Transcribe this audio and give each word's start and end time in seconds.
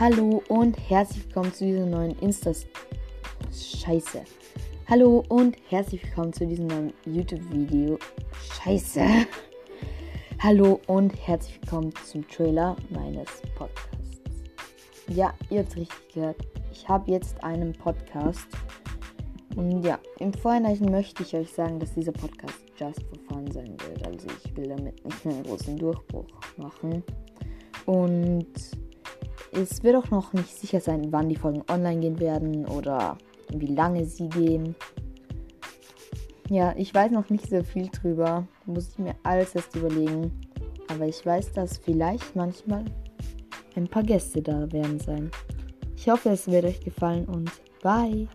Hallo 0.00 0.42
und 0.48 0.76
herzlich 0.90 1.24
willkommen 1.24 1.54
zu 1.54 1.64
diesem 1.66 1.90
neuen 1.90 2.18
Insta. 2.18 2.50
Scheiße. 3.52 4.24
Hallo 4.88 5.24
und 5.28 5.56
herzlich 5.68 6.02
willkommen 6.02 6.32
zu 6.32 6.44
diesem 6.44 6.66
neuen 6.66 6.92
YouTube-Video. 7.06 7.96
Scheiße. 8.54 9.00
Hallo 10.40 10.80
und 10.88 11.14
herzlich 11.24 11.60
willkommen 11.62 11.92
zum 12.04 12.26
Trailer 12.26 12.74
meines 12.90 13.28
Podcasts. 13.56 14.20
Ja, 15.06 15.32
ihr 15.50 15.60
habt 15.60 15.76
richtig 15.76 16.12
gehört. 16.12 16.38
Ich 16.72 16.88
habe 16.88 17.12
jetzt 17.12 17.42
einen 17.44 17.72
Podcast. 17.72 18.48
Und 19.54 19.84
ja, 19.84 20.00
im 20.18 20.34
Vorhinein 20.34 20.90
möchte 20.90 21.22
ich 21.22 21.36
euch 21.36 21.52
sagen, 21.52 21.78
dass 21.78 21.94
dieser 21.94 22.10
Podcast 22.10 22.64
just 22.76 23.00
for 23.04 23.18
fun 23.28 23.48
sein 23.52 23.76
wird. 23.86 24.04
Also 24.04 24.26
ich 24.44 24.56
will 24.56 24.66
damit 24.66 25.04
nicht 25.04 25.24
mehr 25.24 25.36
einen 25.36 25.44
großen 25.44 25.76
Durchbruch 25.76 26.26
machen. 26.56 27.04
Und 27.86 28.48
es 29.56 29.82
wird 29.82 29.96
auch 29.96 30.10
noch 30.10 30.32
nicht 30.32 30.54
sicher 30.54 30.80
sein, 30.80 31.12
wann 31.12 31.28
die 31.28 31.36
Folgen 31.36 31.62
online 31.70 32.00
gehen 32.00 32.20
werden 32.20 32.66
oder 32.66 33.18
wie 33.50 33.74
lange 33.74 34.04
sie 34.04 34.28
gehen. 34.28 34.74
Ja, 36.48 36.74
ich 36.76 36.94
weiß 36.94 37.10
noch 37.10 37.30
nicht 37.30 37.48
so 37.48 37.62
viel 37.62 37.88
drüber. 37.88 38.46
Muss 38.66 38.90
ich 38.90 38.98
mir 38.98 39.14
alles 39.22 39.54
erst 39.54 39.74
überlegen. 39.76 40.30
Aber 40.88 41.06
ich 41.06 41.24
weiß, 41.24 41.52
dass 41.52 41.78
vielleicht 41.78 42.36
manchmal 42.36 42.84
ein 43.76 43.88
paar 43.88 44.02
Gäste 44.02 44.42
da 44.42 44.70
werden 44.70 45.00
sein. 45.00 45.30
Ich 45.96 46.08
hoffe, 46.08 46.30
es 46.30 46.46
wird 46.46 46.66
euch 46.66 46.80
gefallen 46.80 47.24
und 47.24 47.50
bye. 47.82 48.28